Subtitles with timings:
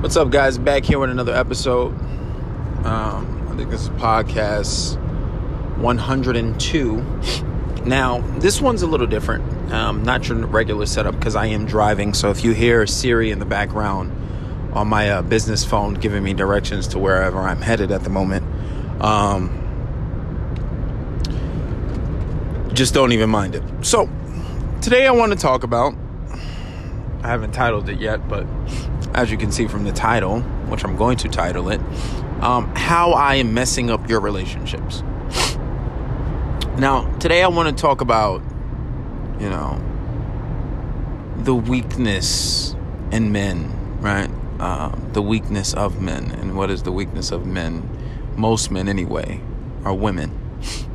[0.00, 0.58] What's up, guys?
[0.58, 1.88] Back here with another episode.
[2.86, 4.96] Um, I think this is podcast
[5.78, 7.82] 102.
[7.84, 9.72] Now, this one's a little different.
[9.72, 12.14] Um, not your regular setup because I am driving.
[12.14, 14.12] So if you hear Siri in the background
[14.72, 18.46] on my uh, business phone giving me directions to wherever I'm headed at the moment,
[19.02, 19.50] um,
[22.72, 23.64] just don't even mind it.
[23.82, 24.08] So
[24.80, 25.92] today I want to talk about.
[27.20, 28.46] I haven't titled it yet, but
[29.14, 31.80] as you can see from the title, which I'm going to title it,
[32.40, 35.02] um, How I Am Messing Up Your Relationships.
[36.78, 38.42] Now, today I want to talk about,
[39.40, 39.82] you know,
[41.38, 42.76] the weakness
[43.10, 44.30] in men, right?
[44.60, 46.30] Uh, the weakness of men.
[46.32, 47.88] And what is the weakness of men?
[48.36, 49.40] Most men, anyway,
[49.84, 50.38] are women.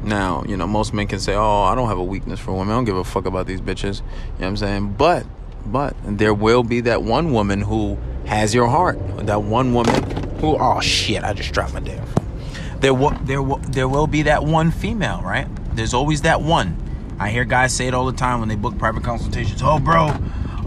[0.04, 2.74] Now, you know, most men can say, oh, I don't have a weakness for women.
[2.74, 4.00] I don't give a fuck about these bitches.
[4.00, 4.08] You know
[4.38, 4.94] what I'm saying?
[4.94, 5.26] But
[5.66, 9.00] but there will be that one woman who has your heart.
[9.26, 10.02] That one woman
[10.40, 12.80] who, oh shit, I just dropped my damn phone.
[12.80, 15.48] There will, there will, there will be that one female, right?
[15.76, 16.78] There's always that one.
[17.20, 19.62] I hear guys say it all the time when they book private consultations.
[19.64, 20.08] Oh, bro,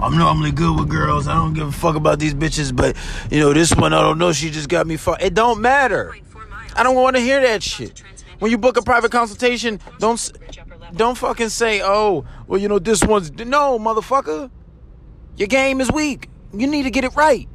[0.01, 1.29] I'm normally good with girls.
[1.29, 2.97] I don't give a fuck about these bitches, but
[3.31, 4.33] you know this one, I don't know.
[4.33, 5.23] She just got me fucked.
[5.23, 6.15] It don't matter.
[6.75, 8.03] I don't want to hear that shit.
[8.39, 10.33] When you book a private consultation, don't
[10.95, 14.51] don't fucking say, oh, well, you know this one's no, motherfucker.
[15.37, 16.29] Your game is weak.
[16.53, 17.49] You need to get it right.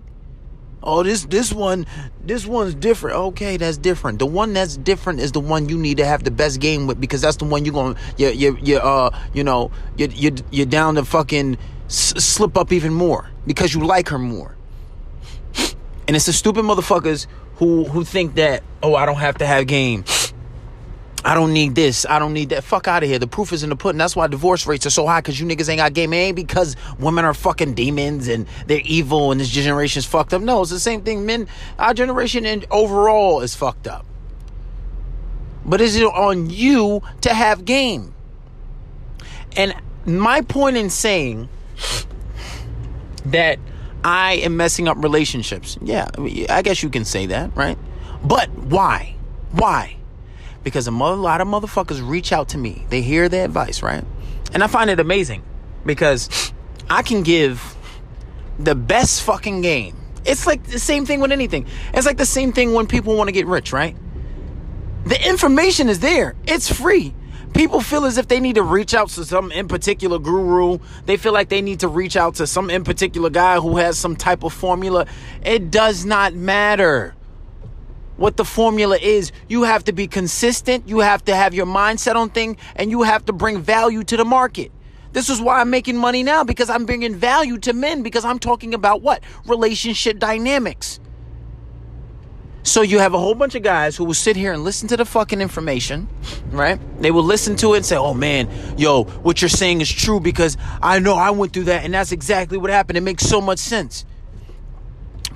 [0.83, 1.85] Oh, this this one,
[2.23, 3.15] this one's different.
[3.15, 4.17] Okay, that's different.
[4.19, 6.99] The one that's different is the one you need to have the best game with
[6.99, 7.95] because that's the one you're going.
[8.17, 12.71] You you you uh you know you you you're down to fucking s- slip up
[12.71, 14.55] even more because you like her more.
[16.07, 19.67] And it's the stupid motherfuckers who who think that oh I don't have to have
[19.67, 20.03] game.
[21.23, 22.05] I don't need this.
[22.09, 22.63] I don't need that.
[22.63, 23.19] Fuck out of here.
[23.19, 23.99] The proof is in the pudding.
[23.99, 26.13] That's why divorce rates are so high because you niggas ain't got game.
[26.13, 30.41] Ain't because women are fucking demons and they're evil and this generation's fucked up.
[30.41, 31.25] No, it's the same thing.
[31.25, 34.05] Men, our generation and overall is fucked up.
[35.63, 38.15] But is it on you to have game?
[39.55, 41.49] And my point in saying
[43.25, 43.59] that
[44.03, 46.09] I am messing up relationships, yeah,
[46.49, 47.77] I guess you can say that, right?
[48.23, 49.15] But why?
[49.51, 49.97] Why?
[50.63, 52.85] Because a lot of motherfuckers reach out to me.
[52.89, 54.03] They hear the advice, right?
[54.53, 55.43] And I find it amazing
[55.85, 56.53] because
[56.89, 57.75] I can give
[58.59, 59.95] the best fucking game.
[60.25, 61.65] It's like the same thing with anything.
[61.93, 63.95] It's like the same thing when people want to get rich, right?
[65.05, 66.35] The information is there.
[66.45, 67.15] It's free.
[67.53, 70.77] People feel as if they need to reach out to some in particular guru.
[71.05, 73.97] They feel like they need to reach out to some in particular guy who has
[73.97, 75.05] some type of formula.
[75.43, 77.15] It does not matter
[78.21, 79.31] what the formula is.
[79.49, 83.01] You have to be consistent, you have to have your mindset on thing, and you
[83.01, 84.71] have to bring value to the market.
[85.11, 88.37] This is why I'm making money now because I'm bringing value to men because I'm
[88.37, 89.23] talking about what?
[89.45, 90.99] Relationship dynamics.
[92.63, 94.97] So you have a whole bunch of guys who will sit here and listen to
[94.97, 96.07] the fucking information,
[96.51, 96.79] right?
[97.01, 100.19] They will listen to it and say, "Oh man, yo, what you're saying is true
[100.19, 102.99] because I know I went through that and that's exactly what happened.
[102.99, 104.05] It makes so much sense."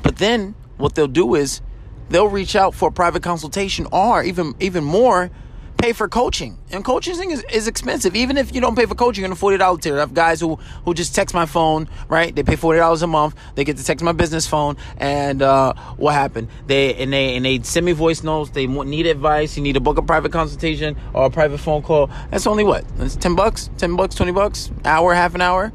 [0.04, 1.62] But then what they'll do is
[2.10, 5.32] they'll reach out for a private consultation or even even more
[5.78, 6.58] pay for coaching.
[6.72, 8.16] And coaching is, is expensive.
[8.16, 9.98] Even if you don't pay for coaching in a $40 tier.
[9.98, 12.36] I have guys who who just text my phone right?
[12.36, 13.36] They pay $40 a month.
[13.56, 16.48] They get to text my business phone and uh, what happened?
[16.68, 18.52] They and they and they send me voice notes.
[18.52, 19.58] They need advice.
[19.58, 22.10] You need to book a private consultation or a private phone call.
[22.32, 22.86] That's only what?
[23.00, 23.70] It's 10 bucks?
[23.78, 24.16] 10 bucks?
[24.16, 24.72] 20 bucks?
[24.84, 25.14] Hour?
[25.14, 25.72] Half an hour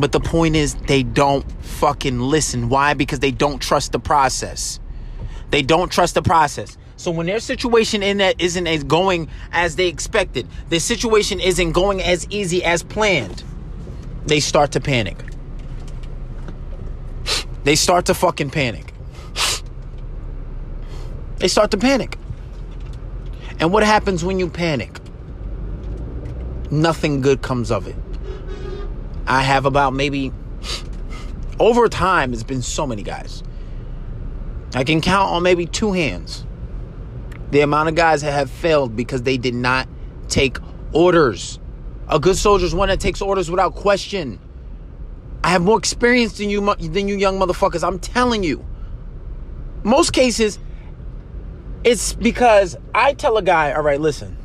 [0.00, 2.68] but the point is, they don't fucking listen.
[2.70, 2.94] Why?
[2.94, 4.80] Because they don't trust the process.
[5.50, 6.78] They don't trust the process.
[6.96, 11.72] So when their situation in that isn't as going as they expected, the situation isn't
[11.72, 13.42] going as easy as planned,
[14.26, 15.22] they start to panic.
[17.64, 18.92] They start to fucking panic.
[21.38, 22.16] They start to panic.
[23.58, 24.98] And what happens when you panic?
[26.70, 27.96] Nothing good comes of it.
[29.30, 30.32] I have about maybe
[31.60, 33.44] over time, it's been so many guys.
[34.74, 36.44] I can count on maybe two hands
[37.52, 39.88] the amount of guys that have failed because they did not
[40.28, 40.58] take
[40.92, 41.60] orders.
[42.08, 44.40] A good soldier is one that takes orders without question.
[45.44, 47.86] I have more experience than you than you young motherfuckers.
[47.86, 48.64] I'm telling you.
[49.84, 50.58] Most cases,
[51.84, 54.36] it's because I tell a guy, all right, listen,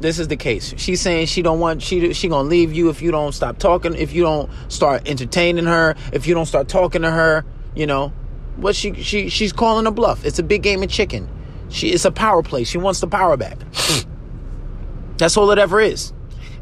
[0.00, 0.74] this is the case.
[0.76, 3.94] She's saying she don't want she she gonna leave you if you don't stop talking,
[3.94, 7.44] if you don't start entertaining her, if you don't start talking to her.
[7.74, 8.08] You know,
[8.56, 10.24] what she she she's calling a bluff.
[10.24, 11.28] It's a big game of chicken.
[11.68, 12.64] She it's a power play.
[12.64, 13.58] She wants the power back.
[15.18, 16.12] That's all it ever is.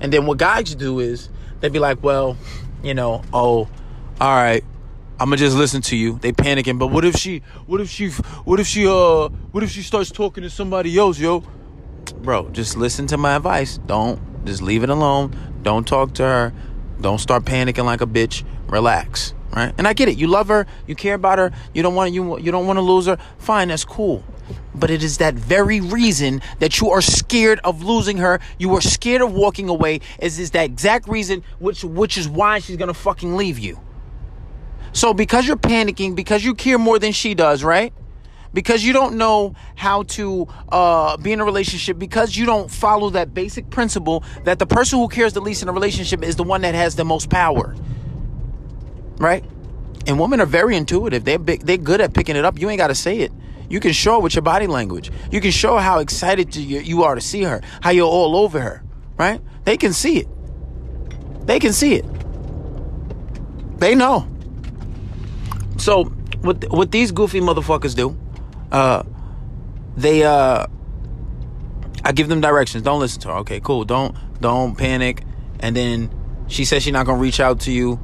[0.01, 1.29] And then what guys do is
[1.61, 2.37] they'd be like, well,
[2.83, 3.69] you know, oh,
[4.21, 4.65] all right,
[5.21, 6.19] I'ma just listen to you.
[6.19, 8.11] They panicking, but what if she what if she
[8.45, 11.45] what if she uh what if she starts talking to somebody else, yo?
[12.13, 13.79] Bro, just listen to my advice.
[13.79, 15.35] Don't just leave it alone.
[15.63, 16.53] Don't talk to her.
[17.01, 18.45] Don't start panicking like a bitch.
[18.69, 19.73] Relax, right?
[19.79, 20.19] And I get it.
[20.19, 20.67] You love her.
[20.87, 21.53] You care about her.
[21.73, 23.17] You don't want you you don't want to lose her.
[23.39, 24.25] Fine, that's cool.
[24.75, 28.41] But it is that very reason that you are scared of losing her.
[28.59, 30.01] You are scared of walking away.
[30.21, 33.81] Is is that exact reason which which is why she's gonna fucking leave you.
[34.93, 37.93] So because you're panicking, because you care more than she does, right?
[38.53, 43.11] Because you don't know how to uh, be in a relationship, because you don't follow
[43.11, 46.43] that basic principle that the person who cares the least in a relationship is the
[46.45, 47.77] one that has the most power,
[49.19, 49.45] right?
[50.07, 51.25] And women are very intuitive.
[51.25, 52.59] They're big, they're good at picking it up.
[52.59, 53.33] You ain't got to say it.
[53.69, 55.11] You can show it with your body language.
[55.31, 58.59] You can show how excited you, you are to see her, how you're all over
[58.61, 58.83] her,
[59.19, 59.43] right?
[59.65, 60.29] They can see it.
[61.47, 62.07] They can see it.
[63.79, 64.27] They know.
[65.77, 66.05] So
[66.41, 68.17] what what these goofy motherfuckers do,
[68.73, 69.03] uh,
[69.97, 70.67] they uh,
[72.05, 72.83] I give them directions.
[72.85, 73.35] Don't listen to her.
[73.39, 73.85] Okay, cool.
[73.85, 75.23] Don't don't panic.
[75.61, 76.11] And then
[76.49, 78.01] she says she's not gonna reach out to you.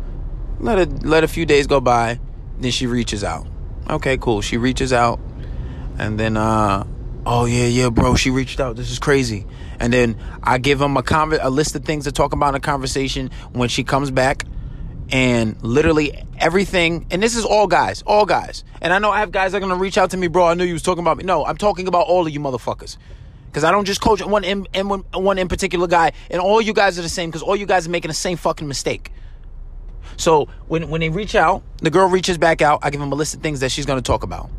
[0.58, 2.20] Let it let a few days go by.
[2.58, 3.46] Then she reaches out.
[3.88, 4.40] Okay, cool.
[4.40, 5.20] She reaches out,
[5.98, 6.86] and then uh,
[7.26, 8.76] oh yeah yeah bro, she reached out.
[8.76, 9.46] This is crazy.
[9.80, 12.54] And then I give them a conver- a list of things to talk about in
[12.54, 14.44] a conversation when she comes back
[15.10, 18.64] and literally everything and this is all guys all guys.
[18.80, 20.54] And i know i have guys that are gonna reach out to me bro i
[20.54, 21.24] knew you was talking about me.
[21.24, 22.96] No i'm talking about all of you motherfuckers.
[23.46, 26.60] Because i don't just coach one in, in one, one in particular guy and all
[26.60, 29.12] you guys are the same because all you guys are making the same fucking mistake.
[30.16, 33.16] So when when they reach out the girl reaches back out i give them a
[33.16, 34.50] list of things that she's gonna talk about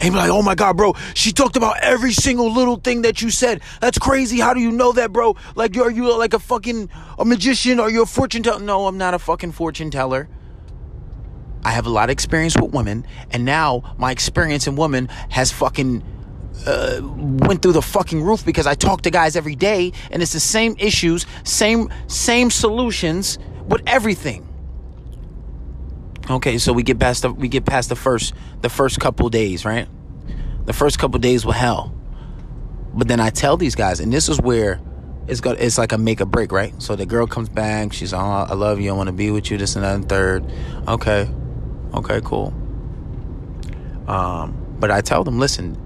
[0.00, 3.22] and be like, oh my God, bro, she talked about every single little thing that
[3.22, 3.62] you said.
[3.80, 4.40] That's crazy.
[4.40, 5.36] How do you know that, bro?
[5.54, 7.80] Like, are you like a fucking a magician?
[7.80, 8.60] Are you a fortune teller?
[8.60, 10.28] No, I'm not a fucking fortune teller.
[11.64, 15.50] I have a lot of experience with women, and now my experience in women has
[15.50, 16.04] fucking
[16.66, 20.32] uh, went through the fucking roof because I talk to guys every day, and it's
[20.32, 24.46] the same issues, same same solutions with everything.
[26.28, 29.64] Okay, so we get past the we get past the first the first couple days,
[29.64, 29.88] right?
[30.64, 31.94] The first couple days were hell.
[32.94, 34.80] But then I tell these guys, and this is where
[35.28, 36.74] it's got it's like a make or break, right?
[36.82, 39.50] So the girl comes back, she's oh, I love you, I want to be with
[39.50, 40.44] you, this and that and third.
[40.88, 41.30] Okay.
[41.94, 42.52] Okay, cool.
[44.08, 45.76] Um, but I tell them, listen,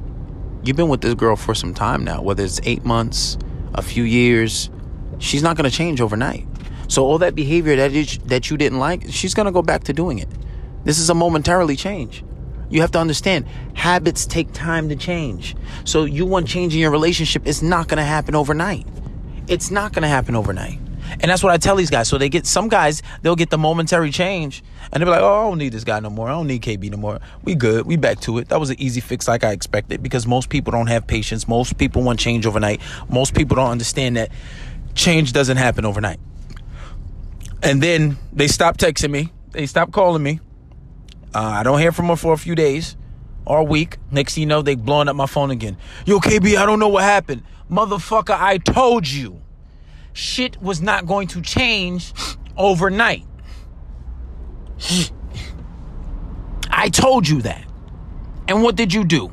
[0.65, 3.37] you've been with this girl for some time now, whether it's eight months,
[3.75, 4.71] a few years,
[5.19, 6.47] she's not gonna change overnight.
[6.91, 9.93] So all that behavior that you, that you didn't like, she's gonna go back to
[9.93, 10.29] doing it.
[10.83, 12.25] This is a momentarily change.
[12.69, 15.55] You have to understand habits take time to change.
[15.85, 18.89] So you want change in your relationship, it's not gonna happen overnight.
[19.47, 20.81] It's not gonna happen overnight.
[21.21, 22.09] And that's what I tell these guys.
[22.09, 25.33] So they get some guys, they'll get the momentary change and they'll be like, oh,
[25.33, 26.29] I don't need this guy no more.
[26.29, 27.21] I don't need KB no more.
[27.45, 27.87] We good.
[27.87, 28.49] We back to it.
[28.49, 31.47] That was an easy fix like I expected because most people don't have patience.
[31.47, 32.81] Most people want change overnight.
[33.09, 34.33] Most people don't understand that
[34.97, 36.19] change doesn't happen overnight.
[37.63, 39.33] And then they stopped texting me.
[39.53, 40.41] They stopped calling me.
[41.35, 42.97] Uh, I don't hear from them for a few days
[43.45, 43.99] or a week.
[44.11, 45.77] Next thing you know, they blowing up my phone again.
[46.07, 47.43] Yo, KB, I don't know what happened.
[47.71, 49.41] Motherfucker, I told you.
[50.13, 52.13] Shit was not going to change
[52.57, 53.25] overnight.
[56.71, 57.65] I told you that.
[58.49, 59.33] And what did you do?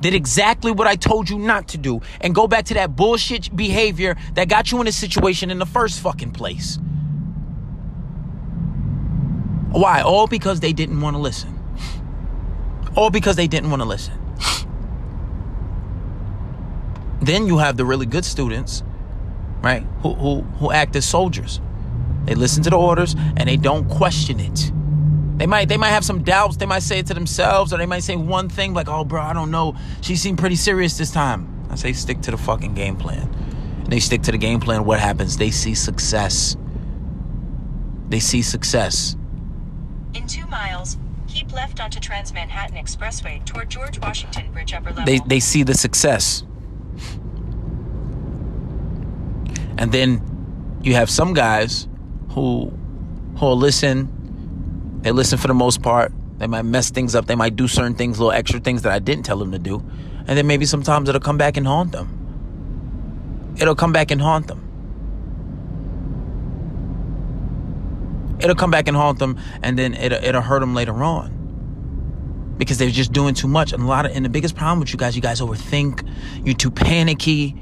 [0.00, 3.54] Did exactly what I told you not to do and go back to that bullshit
[3.54, 6.78] behavior that got you in a situation in the first fucking place.
[9.76, 10.00] Why?
[10.00, 11.58] All because they didn't want to listen.
[12.96, 14.14] All because they didn't want to listen.
[17.20, 18.82] Then you have the really good students,
[19.62, 19.82] right?
[20.02, 21.60] Who who who act as soldiers.
[22.24, 24.72] They listen to the orders and they don't question it.
[25.38, 26.56] They might they might have some doubts.
[26.56, 29.20] They might say it to themselves, or they might say one thing like, "Oh, bro,
[29.20, 29.76] I don't know.
[30.00, 33.28] She seemed pretty serious this time." I say, stick to the fucking game plan.
[33.78, 34.84] And they stick to the game plan.
[34.84, 35.36] What happens?
[35.36, 36.56] They see success.
[38.08, 39.16] They see success.
[40.16, 40.96] In two miles,
[41.28, 45.04] keep left onto Trans Manhattan Expressway toward George Washington Bridge upper level.
[45.04, 46.42] They they see the success.
[49.76, 50.22] And then
[50.82, 51.86] you have some guys
[52.30, 52.72] who
[53.36, 54.08] who'll listen.
[55.02, 56.12] They listen for the most part.
[56.38, 57.26] They might mess things up.
[57.26, 59.84] They might do certain things, little extra things that I didn't tell them to do.
[60.26, 63.54] And then maybe sometimes it'll come back and haunt them.
[63.60, 64.65] It'll come back and haunt them.
[68.40, 71.32] It'll come back and haunt them and then it'll, it'll hurt them later on
[72.58, 74.92] because they're just doing too much and a lot of and the biggest problem with
[74.92, 76.08] you guys you guys overthink
[76.44, 77.56] you're too panicky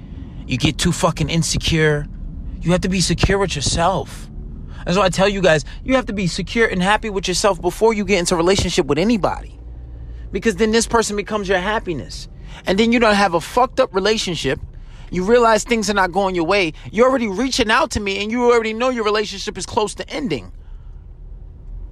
[0.47, 2.07] you get too fucking insecure
[2.61, 4.29] you have to be secure with yourself
[4.87, 7.61] And so I tell you guys, you have to be secure and happy with yourself
[7.61, 9.59] before you get into a relationship with anybody.
[10.33, 12.29] Because then this person becomes your happiness.
[12.67, 14.61] And then you don't have a fucked up relationship.
[15.11, 16.73] You realize things are not going your way.
[16.93, 20.11] You're already reaching out to me and you already know your relationship is close to
[20.11, 20.53] ending.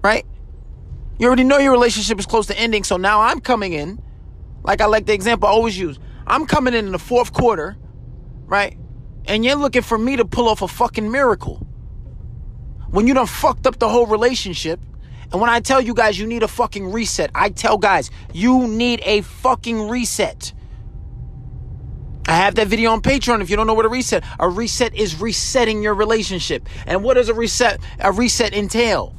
[0.02, 0.26] Right?
[1.18, 2.84] You already know your relationship is close to ending.
[2.84, 4.02] So now I'm coming in,
[4.64, 5.98] like I like the example I always use.
[6.26, 7.76] I'm coming in in the fourth quarter,
[8.46, 8.76] right?
[9.26, 11.66] And you're looking for me to pull off a fucking miracle.
[12.90, 14.80] When you done fucked up the whole relationship,
[15.32, 18.66] and when I tell you guys you need a fucking reset, I tell guys you
[18.68, 20.52] need a fucking reset.
[22.28, 24.24] I have that video on Patreon if you don't know what a reset.
[24.38, 26.68] A reset is resetting your relationship.
[26.86, 29.14] And what does a reset a reset entail?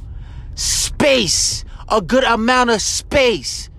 [0.54, 1.64] Space.
[1.88, 3.70] A good amount of space.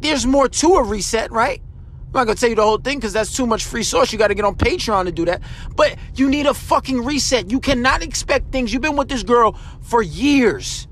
[0.00, 1.60] There's more to a reset, right?
[1.60, 4.12] I'm not gonna tell you the whole thing because that's too much free sauce.
[4.12, 5.42] You gotta get on Patreon to do that.
[5.74, 7.50] But you need a fucking reset.
[7.50, 8.72] You cannot expect things.
[8.72, 10.88] You've been with this girl for years.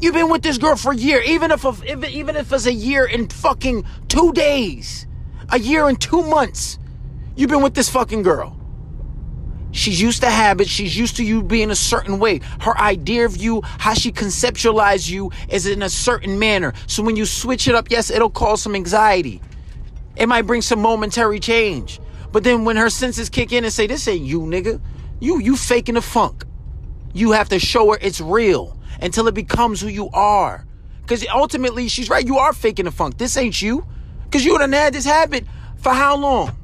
[0.00, 2.72] You've been with this girl for a year, even if, if even if it's a
[2.72, 5.06] year in fucking two days,
[5.50, 6.78] a year and two months.
[7.36, 8.59] You've been with this fucking girl.
[9.72, 10.70] She's used to habits.
[10.70, 12.40] She's used to you being a certain way.
[12.60, 16.72] Her idea of you, how she conceptualizes you, is in a certain manner.
[16.86, 19.40] So when you switch it up, yes, it'll cause some anxiety.
[20.16, 22.00] It might bring some momentary change.
[22.32, 24.80] But then when her senses kick in and say, "This ain't you, nigga,"
[25.20, 26.44] you you faking the funk.
[27.12, 30.66] You have to show her it's real until it becomes who you are.
[31.02, 32.24] Because ultimately, she's right.
[32.24, 33.18] You are faking the funk.
[33.18, 33.84] This ain't you.
[34.24, 35.44] Because you done had this habit
[35.76, 36.56] for how long?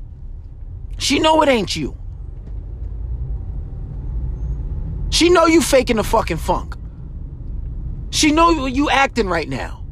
[0.99, 1.97] She know it ain't you.
[5.17, 6.77] She know you faking the fucking funk.
[8.11, 9.83] She know you acting right now.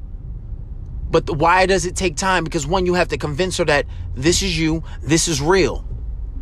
[1.11, 2.45] But the, why does it take time?
[2.45, 5.88] Because one, you have to convince her that this is you, this is real.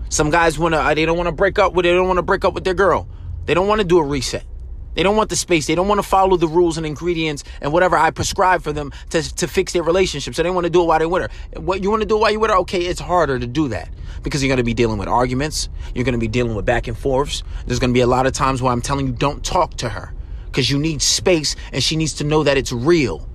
[0.09, 2.17] Some guys want to, uh, they don't want to break up with, they don't want
[2.17, 3.09] to break up with their girl.
[3.45, 4.45] They don't want to do a reset.
[4.95, 5.67] They don't want the space.
[5.67, 8.93] They don't want to follow the rules and ingredients and whatever I prescribe for them
[9.11, 10.35] to, to fix their relationship.
[10.35, 11.61] So they want to do it while they're with her.
[11.61, 12.57] What you want to do while you're with her?
[12.59, 13.89] Okay, it's harder to do that
[14.23, 15.69] because you're going to be dealing with arguments.
[15.95, 17.43] You're going to be dealing with back and forths.
[17.67, 19.89] There's going to be a lot of times where I'm telling you don't talk to
[19.89, 20.13] her
[20.47, 23.29] because you need space and she needs to know that it's real.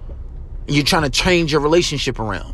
[0.67, 2.53] You're trying to change your relationship around.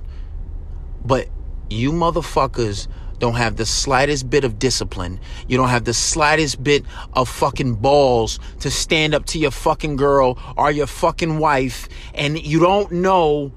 [1.04, 1.28] But
[1.70, 2.88] you motherfuckers
[3.24, 5.18] don't have the slightest bit of discipline.
[5.48, 9.96] You don't have the slightest bit of fucking balls to stand up to your fucking
[9.96, 13.54] girl or your fucking wife and you don't know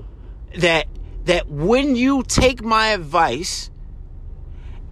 [0.58, 0.86] that
[1.24, 3.72] that when you take my advice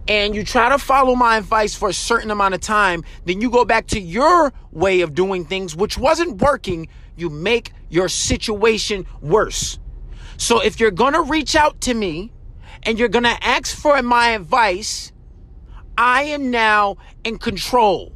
[0.09, 3.49] and you try to follow my advice for a certain amount of time, then you
[3.49, 9.05] go back to your way of doing things which wasn't working, you make your situation
[9.21, 9.79] worse.
[10.35, 12.33] So if you're to reach out to me
[12.85, 15.11] and you're going to ask for my advice,
[15.97, 18.13] I am now in control.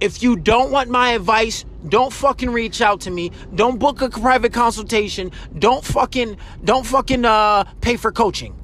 [0.00, 3.30] If you don't want my advice, don't fucking reach out to me.
[3.54, 5.30] Don't book a private consultation.
[5.58, 8.58] Don't fucking don't fucking uh pay for coaching.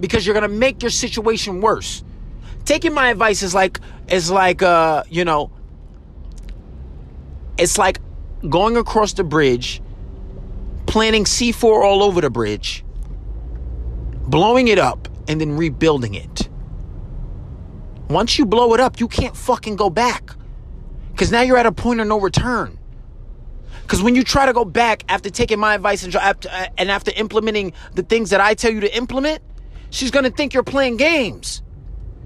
[0.00, 2.02] Because you're to make your situation worse.
[2.64, 5.50] Taking my advice is like is like uh, you know,
[7.56, 8.00] it's like
[8.48, 9.80] going across the bridge,
[10.86, 12.84] planting C4 all over the bridge
[14.28, 16.48] blowing it up, and then rebuilding it.
[18.08, 20.30] Once you blow it up, you can't fucking go back.
[21.12, 22.78] Because now you're at a point of no return.
[23.82, 26.90] Because when you try to go back after taking my advice and after, uh, and
[26.90, 29.42] after implementing the things that I tell you to implement,
[29.90, 31.62] she's going to think you're playing games.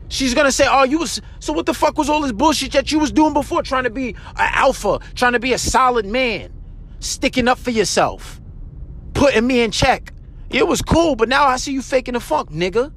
[0.08, 2.92] She's gonna say, "Oh, you was so what the fuck was all this bullshit that
[2.92, 6.52] you was doing before, trying to be an alpha, trying to be a solid man,
[7.00, 8.38] sticking up for yourself,
[9.14, 10.12] putting me in check."
[10.52, 12.92] It was cool, but now I see you faking the funk, nigga.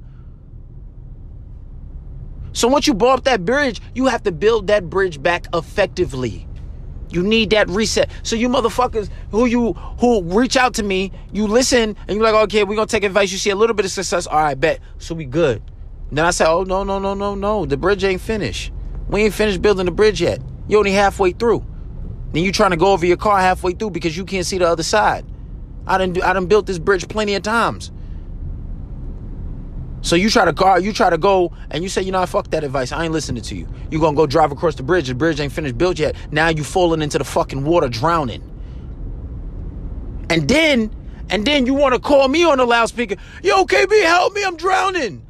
[2.52, 6.46] So once you blow up that bridge, you have to build that bridge back effectively.
[7.10, 8.10] You need that reset.
[8.22, 12.34] So you motherfuckers who you who reach out to me, you listen and you're like,
[12.44, 13.30] okay, we're gonna take advice.
[13.30, 14.26] You see a little bit of success.
[14.26, 14.80] All right, bet.
[14.98, 15.62] So we good.
[16.08, 17.66] And then I say, oh no, no, no, no, no.
[17.66, 18.72] The bridge ain't finished.
[19.08, 20.40] We ain't finished building the bridge yet.
[20.68, 21.64] You only halfway through.
[22.32, 24.68] Then you trying to go over your car halfway through because you can't see the
[24.68, 25.24] other side.
[25.86, 27.92] I done, I done built this bridge plenty of times.
[30.02, 32.26] So you try to go, you try to go, and you say, you know, I
[32.26, 32.92] fuck that advice.
[32.92, 33.68] I ain't listening to you.
[33.90, 35.08] You gonna go drive across the bridge.
[35.08, 36.14] The bridge ain't finished built yet.
[36.30, 38.42] Now you falling into the fucking water, drowning.
[40.30, 40.94] And then,
[41.30, 43.16] and then you want to call me on the loudspeaker.
[43.42, 44.44] Yo, KB, help me!
[44.44, 45.26] I'm drowning.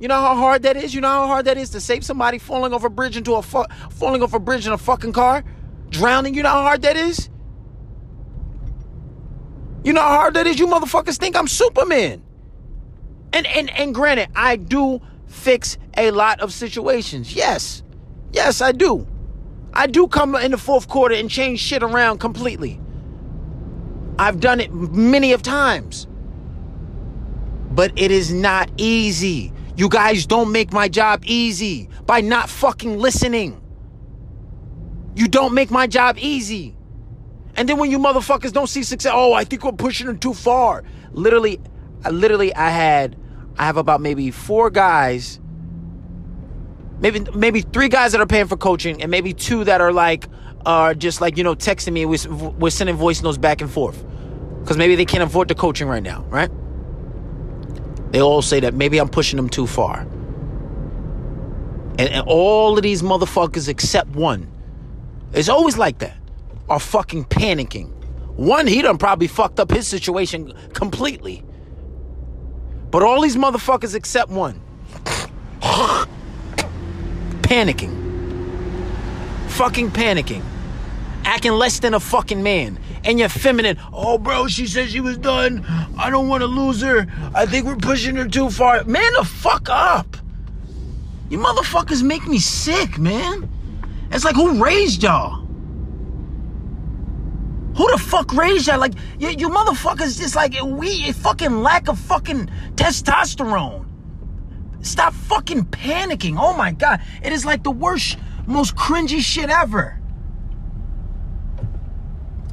[0.00, 0.94] You know how hard that is.
[0.94, 3.42] You know how hard that is to save somebody falling off a bridge into a
[3.42, 5.44] fu- falling off a bridge in a fucking car,
[5.90, 6.34] drowning.
[6.34, 7.28] You know how hard that is.
[9.84, 10.58] You know how hard that is?
[10.58, 12.22] You motherfuckers think I'm Superman.
[13.32, 17.34] And and and granted, I do fix a lot of situations.
[17.34, 17.82] Yes.
[18.32, 19.06] Yes, I do.
[19.72, 22.80] I do come in the fourth quarter and change shit around completely.
[24.18, 26.06] I've done it many of times.
[27.70, 29.52] But it is not easy.
[29.76, 33.62] You guys don't make my job easy by not fucking listening.
[35.14, 36.74] You don't make my job easy.
[37.58, 40.32] And then when you motherfuckers don't see success, oh, I think we're pushing them too
[40.32, 40.84] far.
[41.10, 41.60] Literally,
[42.04, 43.16] I literally I had
[43.58, 45.40] I have about maybe four guys,
[47.00, 50.28] maybe maybe three guys that are paying for coaching, and maybe two that are like
[50.64, 52.06] are just like you know texting me.
[52.06, 54.04] We're, we're sending voice notes back and forth
[54.60, 56.50] because maybe they can't afford the coaching right now, right?
[58.12, 60.02] They all say that maybe I'm pushing them too far.
[61.98, 64.48] And, and all of these motherfuckers except one,
[65.32, 66.16] it's always like that,
[66.68, 67.90] are fucking panicking.
[68.36, 71.44] One, he done probably fucked up his situation completely.
[72.90, 74.60] But all these motherfuckers except one,
[77.42, 77.96] panicking.
[79.48, 80.44] Fucking panicking.
[81.24, 82.78] Acting less than a fucking man.
[83.04, 83.78] And you're feminine.
[83.92, 85.64] Oh, bro, she said she was done.
[85.98, 87.06] I don't want to lose her.
[87.34, 88.84] I think we're pushing her too far.
[88.84, 90.16] Man, the fuck up.
[91.28, 93.48] You motherfuckers make me sick, man.
[94.10, 95.37] It's like, who raised y'all?
[97.78, 98.80] Who the fuck raised y'all?
[98.80, 103.86] Like, you, you motherfuckers just like, we, a fucking lack of fucking testosterone.
[104.80, 106.38] Stop fucking panicking.
[106.40, 107.00] Oh my God.
[107.22, 108.18] It is like the worst,
[108.48, 109.96] most cringy shit ever.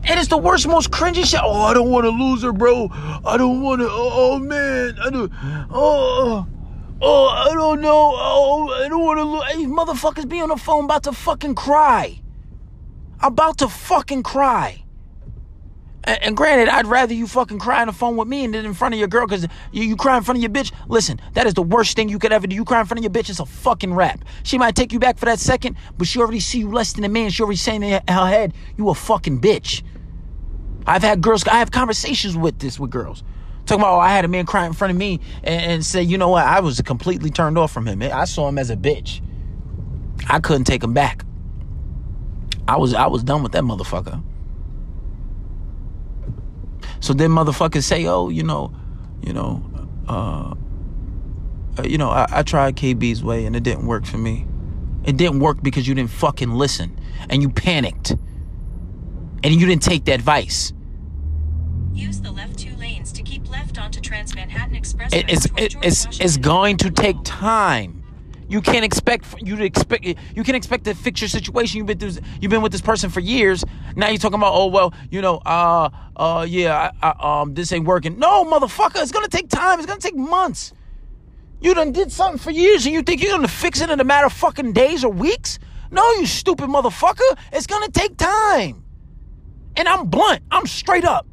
[0.03, 1.39] It is the worst, most cringy shit.
[1.41, 2.89] Oh, I don't want to lose her, bro.
[3.25, 3.87] I don't want to.
[3.89, 4.95] Oh, oh, man.
[5.03, 5.31] I don't.
[5.71, 6.47] Oh.
[7.01, 8.13] Oh, I don't know.
[8.15, 9.43] Oh, I don't want to lose.
[9.55, 12.21] These motherfuckers be on the phone about to fucking cry.
[13.21, 14.84] About to fucking cry.
[16.05, 18.65] And, and granted, I'd rather you fucking cry on the phone with me and then
[18.65, 20.71] in front of your girl because you, you cry in front of your bitch.
[20.87, 22.55] Listen, that is the worst thing you could ever do.
[22.55, 24.23] You cry in front of your bitch, it's a fucking rap.
[24.43, 27.03] She might take you back for that second, but she already see you less than
[27.03, 27.29] a man.
[27.31, 29.83] She already saying in her head, you a fucking bitch.
[30.87, 33.23] I've had girls, I have conversations with this with girls.
[33.65, 36.03] Talking about, oh, I had a man cry in front of me and, and say,
[36.03, 38.03] you know what, I was completely turned off from him.
[38.03, 39.21] I saw him as a bitch.
[40.29, 41.25] I couldn't take him back.
[42.67, 44.23] I was I was done with that motherfucker.
[47.05, 48.73] So then motherfuckers say, oh, you know,
[49.21, 49.63] you know,
[50.09, 50.55] uh,
[51.77, 54.47] uh you know, I, I tried KB's way and it didn't work for me.
[55.03, 60.05] It didn't work because you didn't fucking listen and you panicked and you didn't take
[60.05, 60.73] the advice.
[61.93, 65.13] Use the left two lanes to keep left onto Trans Manhattan Expressway.
[65.13, 68.03] It, it's it, it's it's going to take time.
[68.47, 71.79] You can't expect you to expect you can expect to fix your situation.
[71.79, 73.63] You've been through, you've been with this person for years.
[73.95, 77.71] Now you're talking about oh well you know uh uh yeah I, I, um this
[77.71, 78.19] ain't working.
[78.19, 79.79] No motherfucker, it's gonna take time.
[79.79, 80.73] It's gonna take months.
[81.59, 84.03] You done did something for years and you think you're gonna fix it in a
[84.03, 85.57] matter of fucking days or weeks?
[85.89, 87.37] No, you stupid motherfucker.
[87.51, 88.83] It's gonna take time.
[89.75, 90.43] And I'm blunt.
[90.51, 91.25] I'm straight up.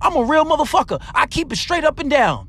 [0.00, 1.02] I'm a real motherfucker.
[1.14, 2.48] I keep it straight up and down.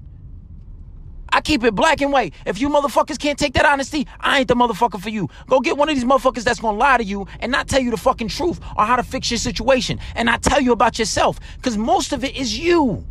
[1.29, 2.33] I keep it black and white.
[2.45, 5.29] If you motherfuckers can't take that honesty, I ain't the motherfucker for you.
[5.47, 7.91] Go get one of these motherfuckers that's gonna lie to you and not tell you
[7.91, 11.39] the fucking truth on how to fix your situation and not tell you about yourself.
[11.57, 13.05] Because most of it is you.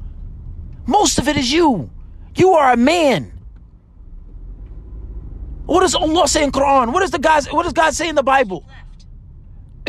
[0.87, 1.91] Most of it is you.
[2.37, 3.33] You are a man.
[5.67, 6.93] What does Allah say in Quran?
[6.93, 8.67] What does the guys what does God say in the Bible?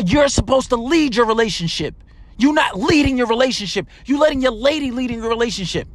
[0.04, 1.94] You're supposed to lead your relationship.
[2.38, 3.86] You're not leading your relationship.
[4.04, 5.88] You're letting your lady leading your relationship.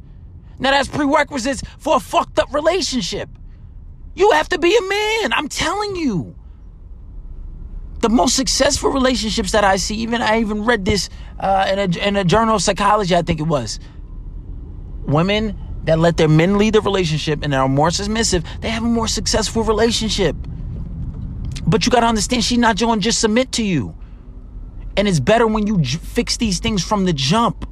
[0.62, 3.28] Now that's prerequisites for a fucked up relationship.
[4.14, 5.32] You have to be a man.
[5.32, 6.36] I'm telling you.
[7.98, 11.08] The most successful relationships that I see, even I even read this
[11.40, 13.80] uh, in a in a journal of psychology, I think it was.
[15.02, 18.86] Women that let their men lead the relationship and are more submissive, they have a
[18.86, 20.36] more successful relationship.
[21.66, 23.96] But you gotta understand, she's not going to just submit to you.
[24.96, 27.68] And it's better when you j- fix these things from the jump.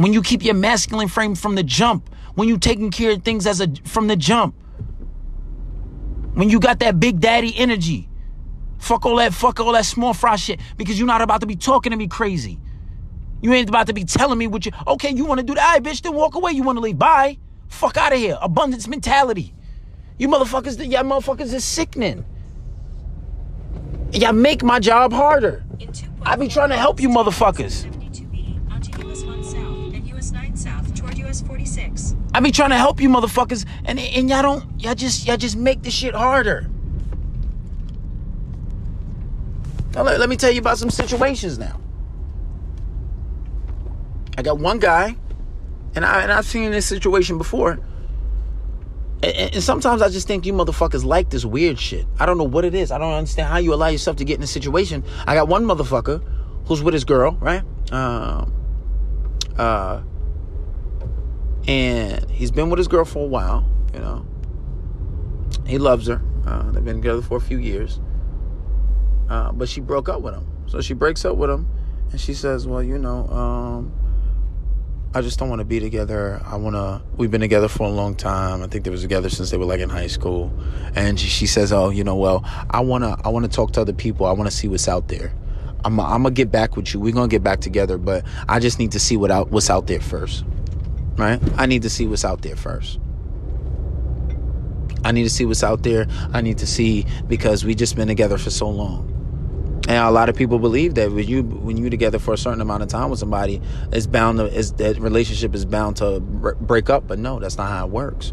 [0.00, 2.08] When you keep your masculine frame from the jump.
[2.34, 4.54] When you taking care of things as a from the jump.
[6.32, 8.08] When you got that big daddy energy.
[8.78, 10.58] Fuck all that, fuck all that small fry shit.
[10.78, 12.58] Because you're not about to be talking to me crazy.
[13.42, 15.82] You ain't about to be telling me what you okay, you wanna do that, right,
[15.82, 16.52] bitch, then walk away.
[16.52, 16.98] You wanna leave.
[16.98, 17.36] Bye.
[17.68, 18.38] Fuck out of here.
[18.40, 19.54] Abundance mentality.
[20.18, 22.24] You motherfuckers, y'all motherfuckers is sickening.
[24.12, 25.62] Y'all make my job harder.
[26.22, 27.99] I be trying to help you motherfuckers.
[32.32, 35.56] I be trying to help you motherfuckers and and y'all don't y'all just y'all just
[35.56, 36.68] make the shit harder.
[39.94, 41.80] Now let, let me tell you about some situations now.
[44.38, 45.16] I got one guy,
[45.94, 47.80] and I and I've seen this situation before.
[49.22, 52.06] And, and sometimes I just think you motherfuckers like this weird shit.
[52.18, 52.90] I don't know what it is.
[52.90, 55.04] I don't understand how you allow yourself to get in a situation.
[55.26, 56.22] I got one motherfucker
[56.66, 57.62] who's with his girl, right?
[57.92, 58.54] Um,
[59.58, 60.02] uh,
[61.66, 64.26] and he's been with his girl for a while, you know.
[65.66, 66.22] He loves her.
[66.46, 68.00] Uh, they've been together for a few years.
[69.28, 70.46] Uh, but she broke up with him.
[70.66, 71.68] So she breaks up with him
[72.10, 73.92] and she says, Well, you know, um,
[75.14, 76.40] I just don't want to be together.
[76.44, 77.02] I want to.
[77.16, 78.62] We've been together for a long time.
[78.62, 80.52] I think they was together since they were like in high school.
[80.94, 83.92] And she, she says, "Oh, you know, well, I wanna, I wanna talk to other
[83.92, 84.26] people.
[84.26, 85.32] I want to see what's out there.
[85.84, 87.00] I'm, I'm gonna get back with you.
[87.00, 89.86] We're gonna get back together, but I just need to see what out, what's out
[89.88, 90.44] there first,
[91.20, 91.40] right?
[91.56, 92.98] I need to see what's out there first.
[95.04, 96.06] I need to see what's out there.
[96.32, 99.06] I need to see because we just been together for so long.
[99.88, 102.60] And a lot of people believe that when you when you together for a certain
[102.60, 103.60] amount of time with somebody,
[103.92, 107.06] it's bound to is that relationship is bound to break up.
[107.06, 108.32] But no, that's not how it works.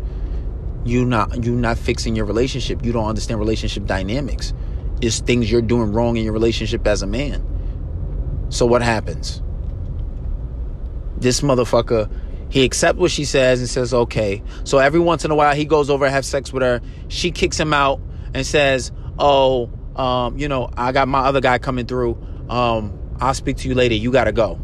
[0.83, 2.85] You not you not fixing your relationship.
[2.85, 4.53] You don't understand relationship dynamics.
[5.01, 7.45] It's things you're doing wrong in your relationship as a man.
[8.49, 9.41] So what happens?
[11.17, 12.09] This motherfucker,
[12.49, 14.41] he accepts what she says and says okay.
[14.63, 16.81] So every once in a while he goes over and have sex with her.
[17.07, 17.99] She kicks him out
[18.33, 22.17] and says, "Oh." um, you know, I got my other guy coming through.
[22.49, 23.95] Um, I'll speak to you later.
[23.95, 24.59] You got to go.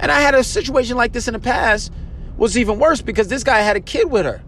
[0.00, 1.92] And I had a situation like this in the past.
[2.36, 4.42] Was even worse because this guy had a kid with her.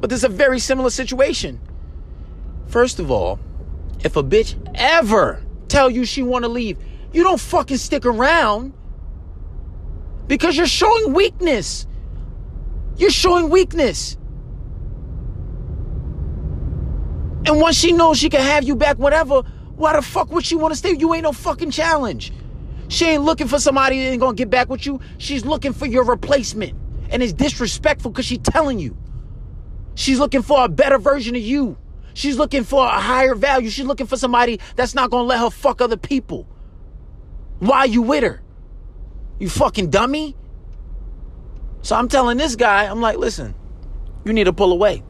[0.00, 1.60] But this is a very similar situation.
[2.68, 3.38] First of all,
[4.02, 6.78] if a bitch ever tell you she want to leave,
[7.12, 8.72] you don't fucking stick around
[10.26, 11.86] because you're showing weakness.
[12.96, 14.16] You're showing weakness.
[17.46, 19.42] And once she knows she can have you back, whatever,
[19.76, 20.92] why the fuck would she want to stay?
[20.96, 22.32] You ain't no fucking challenge.
[22.88, 25.00] She ain't looking for somebody that ain't gonna get back with you.
[25.18, 26.74] She's looking for your replacement.
[27.10, 28.96] And it's disrespectful because she's telling you.
[29.94, 31.76] She's looking for a better version of you.
[32.14, 33.70] She's looking for a higher value.
[33.70, 36.46] She's looking for somebody that's not gonna let her fuck other people.
[37.58, 38.42] Why you with her?
[39.38, 40.36] You fucking dummy?
[41.84, 43.54] So I'm telling this guy, I'm like, listen,
[44.24, 45.02] you need to pull away.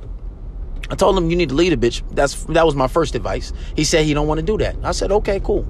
[0.90, 2.02] I told him you need to lead a bitch.
[2.10, 3.52] That's that was my first advice.
[3.76, 4.74] He said he don't want to do that.
[4.82, 5.64] I said, okay, cool.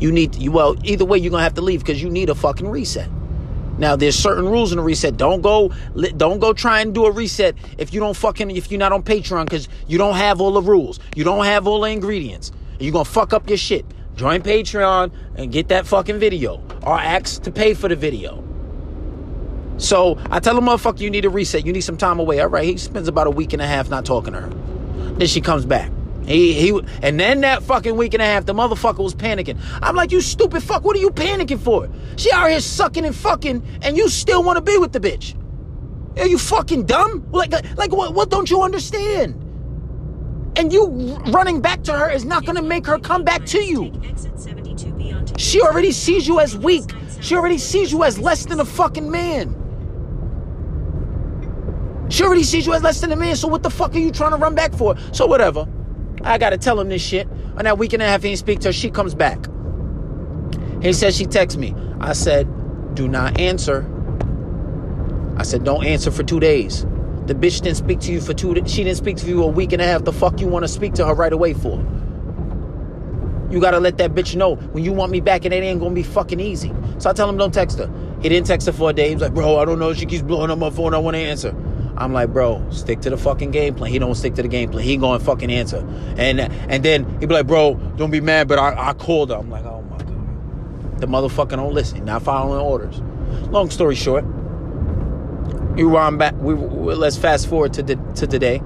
[0.00, 2.34] You need you well, either way you're gonna have to leave because you need a
[2.34, 3.08] fucking reset.
[3.78, 5.16] Now there's certain rules in a reset.
[5.16, 5.72] Don't go
[6.16, 9.04] don't go try and do a reset if you don't fucking if you're not on
[9.04, 10.98] Patreon because you don't have all the rules.
[11.14, 12.50] You don't have all the ingredients.
[12.80, 13.86] You're gonna fuck up your shit.
[14.16, 16.60] Join Patreon and get that fucking video.
[16.82, 18.47] Or ask to pay for the video.
[19.78, 21.64] So I tell the motherfucker you need a reset.
[21.64, 22.40] You need some time away.
[22.40, 22.64] All right.
[22.64, 24.48] He spends about a week and a half not talking to her.
[25.14, 25.90] Then she comes back.
[26.28, 29.58] He he and then that fucking week and a half, the motherfucker was panicking.
[29.80, 31.88] I'm like, you stupid fuck, what are you panicking for?
[32.16, 35.34] She out here sucking and fucking, and you still want to be with the bitch.
[36.18, 37.26] Are you fucking dumb?
[37.30, 39.42] Like like what what don't you understand?
[40.56, 40.86] And you
[41.28, 43.92] running back to her is not gonna make her come back to you.
[45.38, 46.90] She already sees you as weak.
[47.20, 49.54] She already sees you as less than a fucking man.
[52.18, 54.32] She sees you as less than a man, so what the fuck are you trying
[54.32, 54.96] to run back for?
[55.12, 55.68] So whatever.
[56.24, 57.28] I gotta tell him this shit.
[57.56, 59.46] On that week and a half he didn't speak to her, she comes back.
[60.82, 61.76] He says she texts me.
[62.00, 62.48] I said,
[62.96, 63.86] do not answer.
[65.36, 66.82] I said, don't answer for two days.
[67.26, 69.72] The bitch didn't speak to you for two she didn't speak to you a week
[69.72, 70.02] and a half.
[70.02, 71.76] The fuck you wanna speak to her right away for?
[73.48, 75.94] You gotta let that bitch know when you want me back and it ain't gonna
[75.94, 76.74] be fucking easy.
[76.98, 77.88] So I tell him don't text her.
[78.20, 79.10] He didn't text her for a day.
[79.10, 79.94] He was like, bro, I don't know.
[79.94, 80.94] She keeps blowing up my phone.
[80.94, 81.54] I wanna answer.
[81.98, 83.90] I'm like, bro, stick to the fucking game plan.
[83.90, 84.84] He don't stick to the game plan.
[84.84, 85.84] He going fucking answer.
[86.16, 89.36] And and then he be like, bro, don't be mad, but I, I called her.
[89.36, 91.00] I'm like, oh my god.
[91.00, 92.04] The motherfucker don't listen.
[92.04, 93.00] Not following orders.
[93.50, 94.24] Long story short,
[95.74, 96.34] we run back.
[96.36, 98.62] We, we let's fast forward to the, to today.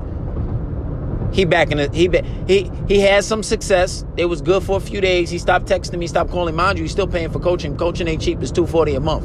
[1.33, 1.95] He back in it.
[1.95, 2.11] He
[2.47, 4.05] he he had some success.
[4.19, 5.31] It was good for a few days.
[5.31, 6.55] He stopped texting me, stopped calling.
[6.55, 7.79] Mind you, he's still paying for coaching.
[7.79, 8.43] Coaching ain't cheap.
[8.43, 9.25] It's two forty a month.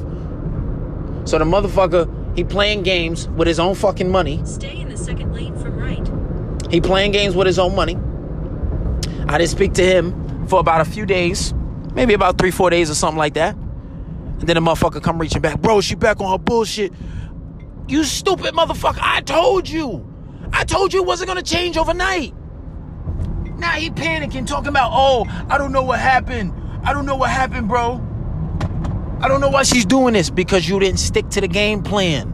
[1.27, 2.07] So the motherfucker
[2.37, 4.39] he playing games with his own fucking money.
[4.45, 6.07] Stay in the second lane from right.
[6.71, 7.97] He playing games with his own money.
[9.27, 11.55] I didn't speak to him for about a few days,
[11.95, 13.55] maybe about three, four days or something like that.
[13.55, 15.81] And then the motherfucker come reaching back, bro.
[15.81, 16.93] She back on her bullshit.
[17.87, 18.99] You stupid motherfucker!
[19.01, 20.07] I told you.
[20.53, 22.35] I told you it wasn't gonna change overnight.
[23.57, 26.53] Now he panicking, talking about, oh, I don't know what happened.
[26.83, 28.06] I don't know what happened, bro.
[29.19, 32.33] I don't know why she's doing this because you didn't stick to the game plan.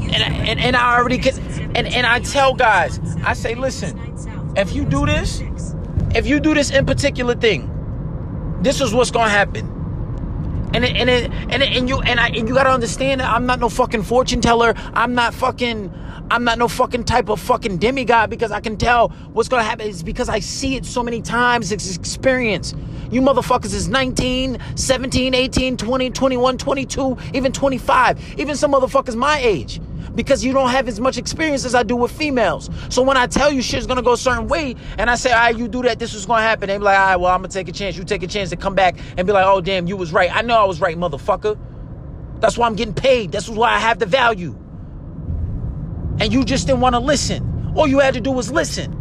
[0.00, 3.98] And I, and, and I already get and, and I tell guys, I say, listen,
[4.56, 5.42] if you do this,
[6.14, 7.70] if you do this in particular thing,
[8.62, 9.72] this is what's gonna happen.
[10.74, 13.32] And it, and it, and it, and you and I and you gotta understand that
[13.32, 14.74] I'm not no fucking fortune teller.
[14.94, 15.92] I'm not fucking
[16.28, 19.88] I'm not no fucking type of fucking demigod because I can tell what's gonna happen.
[19.88, 21.70] It's because I see it so many times.
[21.70, 22.74] It's experience.
[23.12, 28.40] You motherfuckers is 19, 17, 18, 20, 21, 22, even 25.
[28.40, 29.80] Even some motherfuckers my age.
[30.16, 32.70] Because you don't have as much experience as I do with females.
[32.88, 35.38] So when I tell you shit's gonna go a certain way, and I say, all
[35.38, 37.42] right, you do that, this is gonna happen, they be like, all right, well, I'm
[37.42, 37.96] gonna take a chance.
[37.96, 40.34] You take a chance to come back and be like, oh, damn, you was right.
[40.34, 41.56] I know I was right, motherfucker.
[42.40, 43.30] That's why I'm getting paid.
[43.30, 44.58] That's why I have the value
[46.20, 47.72] and you just didn't want to listen.
[47.76, 48.92] All you had to do was listen.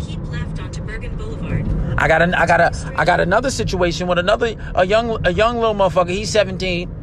[0.00, 1.66] Keep left onto Bergen Boulevard.
[1.98, 5.32] I got a, I got a, I got another situation with another a young a
[5.32, 6.10] young little motherfucker.
[6.10, 6.96] He's 17.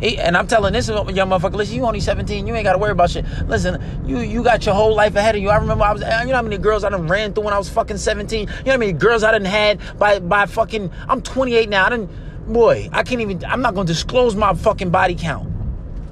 [0.00, 2.90] He, and I'm telling this young motherfucker, listen, you only 17, you ain't gotta worry
[2.90, 3.24] about shit.
[3.46, 5.48] Listen, you you got your whole life ahead of you.
[5.48, 7.58] I remember I was, you know how many girls I done ran through when I
[7.58, 8.40] was fucking 17.
[8.40, 10.90] You know how many girls I done had by by fucking.
[11.08, 11.86] I'm 28 now.
[11.86, 12.10] I didn't,
[12.52, 13.44] boy, I can't even.
[13.44, 15.51] I'm not gonna disclose my fucking body count.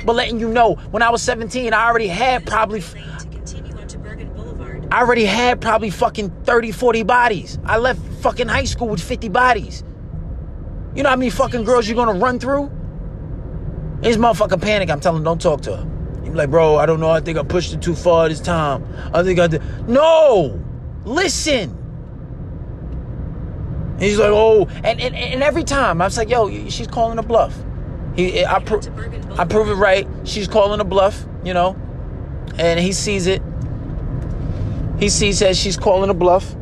[0.05, 2.81] But letting you know, when I was 17, I already had probably.
[2.81, 4.89] Lane to continue onto Bergen Boulevard.
[4.91, 7.59] I already had probably fucking 30, 40 bodies.
[7.65, 9.85] I left fucking high school with 50 bodies.
[10.95, 12.71] You know how many fucking girls you're gonna run through?
[14.01, 14.91] This motherfucking panic.
[14.91, 15.91] I'm telling him, don't talk to her.
[16.25, 17.11] He's like, bro, I don't know.
[17.11, 18.87] I think I pushed it too far this time.
[19.13, 19.63] I think I did.
[19.89, 20.61] No!
[21.05, 21.77] Listen!
[23.93, 27.19] And He's like, oh, and, and, and every time I was like, yo, she's calling
[27.19, 27.55] a bluff.
[28.17, 28.81] He, I, pro-
[29.39, 30.07] I prove it right.
[30.25, 31.77] She's calling a bluff, you know,
[32.59, 33.43] and he sees it.
[34.99, 36.53] He sees that she's calling a bluff,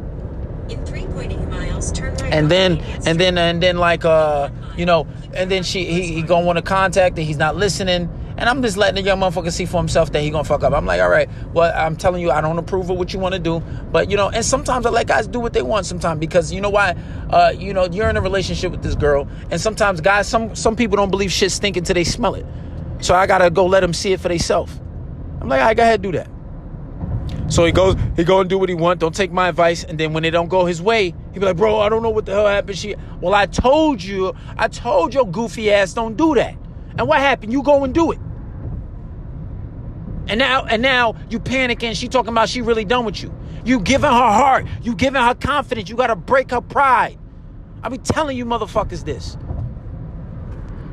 [0.68, 2.32] In 3.8 miles, turn right.
[2.32, 6.22] and then and then and then like uh, you know, and then she he, he
[6.22, 7.22] gonna want to contact her.
[7.24, 10.30] He's not listening, and I'm just letting the young motherfucker see for himself that he
[10.30, 10.72] gonna fuck up.
[10.72, 13.34] I'm like, all right, well, I'm telling you, I don't approve of what you want
[13.34, 13.60] to do,
[13.92, 16.60] but you know, and sometimes I let guys do what they want sometimes because you
[16.60, 16.94] know why,
[17.30, 20.76] uh, you know, you're in a relationship with this girl, and sometimes guys, some some
[20.76, 22.46] people don't believe shit stink until they smell it,
[23.00, 24.80] so I gotta go let them see it for themselves.
[25.40, 26.30] I'm like, all right, go ahead, do that.
[27.48, 29.00] So he goes, he go and do what he want.
[29.00, 29.82] Don't take my advice.
[29.82, 32.10] And then when it don't go his way, he be like, bro, I don't know
[32.10, 32.76] what the hell happened.
[32.76, 36.54] She, well, I told you, I told your goofy ass don't do that.
[36.98, 37.52] And what happened?
[37.52, 38.18] You go and do it.
[40.28, 41.96] And now, and now you panicking.
[41.96, 43.34] She talking about she really done with you.
[43.64, 44.66] You giving her heart.
[44.82, 45.88] You giving her confidence.
[45.88, 47.18] You gotta break her pride.
[47.82, 49.36] I be telling you motherfuckers this.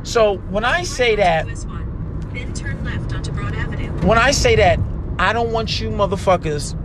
[0.04, 3.92] So when I say that, Then turn left onto Broad Avenue.
[4.08, 4.80] when I say that,
[5.20, 6.76] I don't want you motherfuckers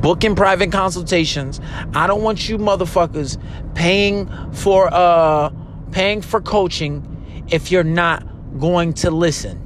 [0.00, 1.60] booking private consultations.
[1.94, 3.38] I don't want you motherfuckers
[3.74, 5.50] paying for uh
[5.92, 8.26] paying for coaching if you're not
[8.58, 9.62] going to listen.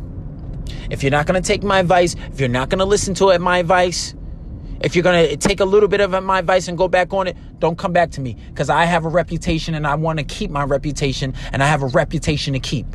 [0.90, 3.30] If you're not going to take my advice, if you're not going to listen to
[3.30, 4.14] it, my advice,
[4.82, 7.28] if you're going to take a little bit of my advice and go back on
[7.28, 10.24] it, don't come back to me because I have a reputation and I want to
[10.24, 12.86] keep my reputation and I have a reputation to keep.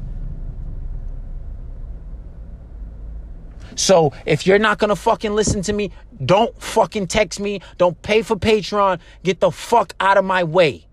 [3.75, 5.91] So if you're not gonna fucking listen to me,
[6.25, 7.61] don't fucking text me.
[7.77, 8.99] Don't pay for Patreon.
[9.23, 10.86] Get the fuck out of my way.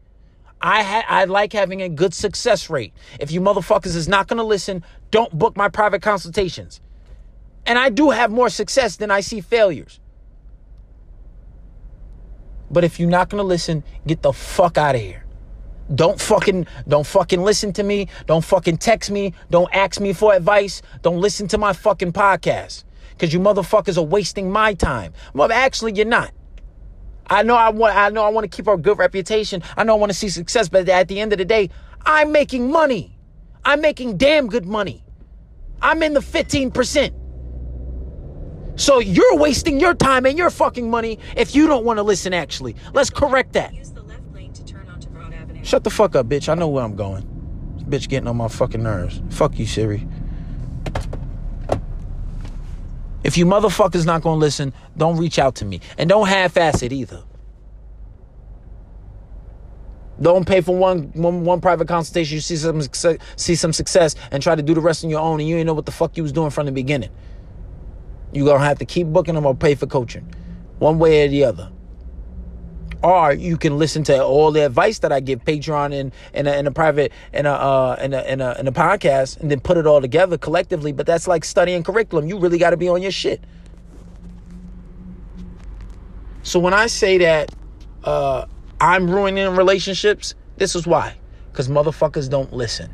[0.64, 2.94] I ha- I like having a good success rate.
[3.20, 6.80] If you motherfuckers is not gonna listen, don't book my private consultations.
[7.66, 10.00] And I do have more success than I see failures.
[12.70, 15.26] But if you're not gonna listen, get the fuck out of here.
[15.94, 18.08] Don't fucking don't fucking listen to me.
[18.24, 19.34] Don't fucking text me.
[19.50, 20.80] Don't ask me for advice.
[21.02, 22.84] Don't listen to my fucking podcast.
[23.18, 25.12] Cause you motherfuckers are wasting my time.
[25.34, 26.32] Well, actually, you're not.
[27.28, 29.62] I know I want I know I want to keep our good reputation.
[29.76, 31.70] I know I want to see success, but at the end of the day,
[32.04, 33.16] I'm making money.
[33.64, 35.02] I'm making damn good money.
[35.80, 37.14] I'm in the 15%.
[38.76, 42.34] So you're wasting your time and your fucking money if you don't want to listen
[42.34, 42.74] actually.
[42.92, 43.72] Let's correct that.
[43.72, 45.64] Use the left lane to turn onto Broad Avenue.
[45.64, 46.48] Shut the fuck up, bitch.
[46.48, 47.30] I know where I'm going.
[47.76, 49.22] This bitch getting on my fucking nerves.
[49.30, 50.06] Fuck you, Siri.
[53.24, 55.80] If you motherfuckers not gonna listen, don't reach out to me.
[55.98, 57.24] And don't half-ass it either.
[60.20, 62.36] Don't pay for one, one one private consultation.
[62.36, 62.80] You see some
[63.36, 65.66] see some success, and try to do the rest on your own, and you ain't
[65.66, 67.10] know what the fuck you was doing from the beginning.
[68.32, 70.32] You gonna have to keep booking them or pay for coaching,
[70.78, 71.72] one way or the other.
[73.04, 76.52] Or you can listen to all the advice that I give Patreon and in a,
[76.56, 79.76] in a private in a uh in a, in a a podcast, and then put
[79.76, 80.90] it all together collectively.
[80.90, 82.26] But that's like studying curriculum.
[82.26, 83.44] You really got to be on your shit.
[86.44, 87.54] So when I say that
[88.04, 88.46] uh,
[88.80, 91.16] I'm ruining relationships, this is why.
[91.52, 92.90] Because motherfuckers don't listen.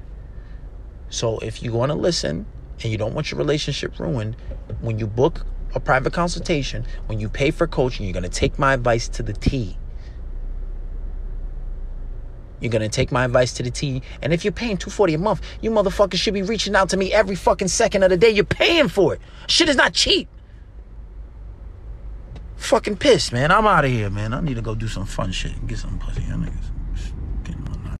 [1.09, 2.47] So if you want to listen
[2.83, 4.37] and you don't want your relationship ruined,
[4.81, 8.59] when you book a private consultation, when you pay for coaching, you're going to take
[8.59, 9.77] my advice to the T.
[12.61, 14.03] You're gonna take my advice to the T.
[14.23, 17.13] And if you're paying 240 a month, you motherfuckers should be reaching out to me
[17.13, 18.31] every fucking second of the day.
[18.31, 19.21] You're paying for it.
[19.49, 20.29] Shit is not cheap.
[22.57, 23.51] Fucking pissed, man.
[23.51, 24.35] I'm out of here, man.
[24.35, 26.23] I need to go do some fun shit and get some pussy.
[26.23, 26.80] Y'all niggas.